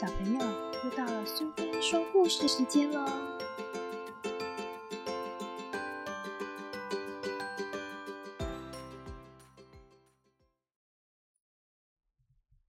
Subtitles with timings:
[0.00, 0.38] 小朋友，
[0.84, 3.04] 又到了苏菲说故事时间喽！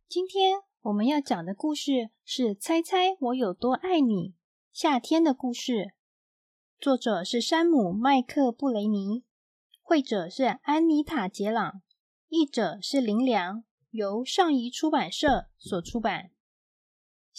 [0.08, 4.30] 今天我们要讲的故事是《猜猜我有多爱你》
[4.74, 5.94] 夏天的故事，
[6.80, 9.24] 作者是山姆·麦克布雷尼，
[9.84, 11.84] 绘者是安妮塔·杰朗，
[12.30, 16.32] 译者是林良，由上仪出版社所出版。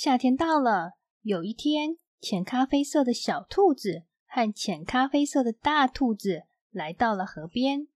[0.03, 7.87] 夏天到了，有一天，浅咖啡色的小兔子和浅咖啡色的大兔子来到了河边。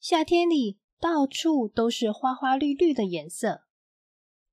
[0.00, 3.64] 夏天里，到处都是花花绿绿的颜色。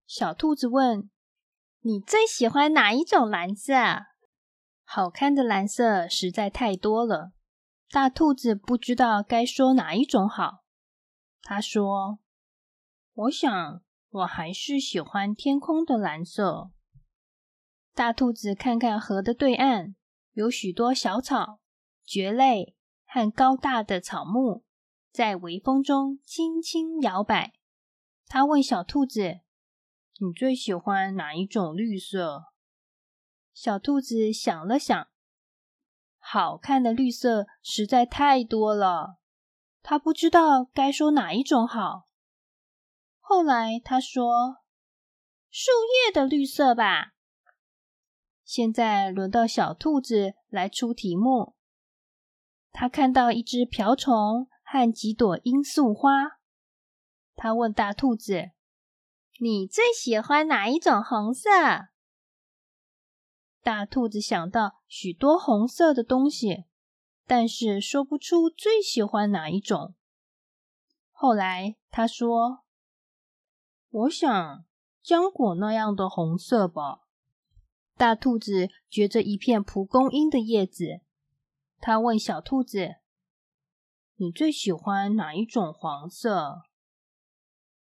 [0.05, 1.09] 小兔子问
[1.79, 3.73] ：“你最喜欢哪一种蓝色？”
[4.83, 7.31] 好看的蓝色实在太多了，
[7.89, 10.65] 大兔子不知道该说哪一种好。
[11.41, 12.19] 他说
[13.15, 16.71] ：“我想。”我还是喜欢天空的蓝色。
[17.93, 19.95] 大兔子看看河的对岸，
[20.33, 21.59] 有许多小草、
[22.03, 22.75] 蕨类
[23.05, 24.63] 和高大的草木
[25.11, 27.53] 在微风中轻轻摇摆。
[28.25, 29.41] 他问小兔子
[30.19, 32.45] ：“你最喜欢哪一种绿色？”
[33.53, 35.07] 小兔子想了想，
[36.17, 39.19] 好看的绿色实在太多了，
[39.83, 42.08] 它不知道该说哪一种好。
[43.29, 44.57] 后来他说
[45.51, 45.69] ：“树
[46.07, 47.13] 叶的绿色吧。”
[48.43, 51.55] 现在轮到小兔子来出题目。
[52.71, 56.39] 他看到一只瓢虫和几朵罂粟花。
[57.35, 58.49] 他问大兔子
[59.39, 61.51] ：“你最喜欢哪一种红色？”
[63.61, 66.65] 大兔子想到许多红色的东西，
[67.27, 69.93] 但是说不出最喜欢哪一种。
[71.11, 72.63] 后来他说。
[73.89, 74.65] 我想
[75.03, 77.01] 浆果那样的红色吧。
[77.95, 81.01] 大兔子掘着一片蒲公英的叶子，
[81.79, 82.95] 他问小兔子
[84.15, 86.61] ：“你最喜欢哪一种黄色？”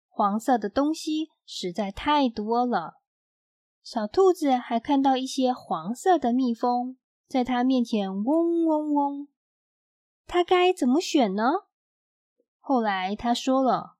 [0.09, 3.01] 黄色的东西实在太多了。
[3.83, 6.97] 小兔子还看到一些黄色的蜜蜂
[7.29, 9.29] 在它面前嗡嗡嗡。
[10.27, 11.67] 它该怎么选呢？
[12.59, 13.96] 后来他说了。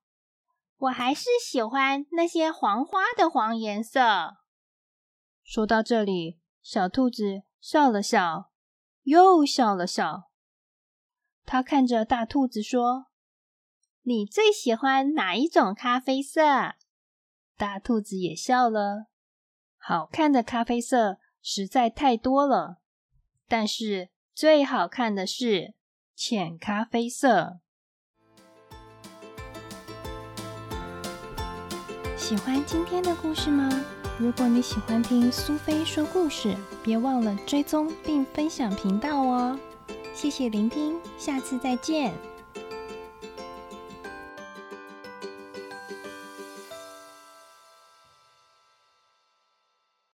[0.77, 4.37] 我还是喜欢那些黄花的黄颜色。
[5.43, 8.51] 说到这里，小兔子笑了笑，
[9.03, 10.29] 又笑了笑。
[11.45, 13.07] 他看着大兔子说
[14.03, 16.75] ：“你最喜欢哪一种咖啡色？”
[17.57, 19.07] 大兔子也笑了。
[19.77, 22.81] 好看的咖啡色实在太多了，
[23.47, 25.73] 但是最好看的是
[26.13, 27.61] 浅咖啡色。
[32.27, 33.69] 喜欢今天的故事吗？
[34.17, 39.57] 如果你喜欢听苏菲说故事，别忘了追踪并分享频道哦！
[40.13, 42.13] 谢谢聆听，下次再见。